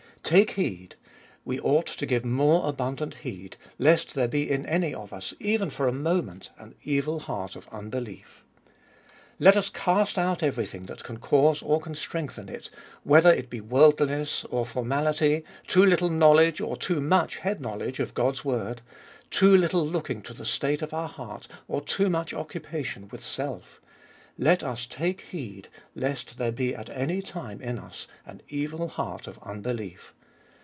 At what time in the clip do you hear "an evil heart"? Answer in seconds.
6.57-7.57, 28.25-29.27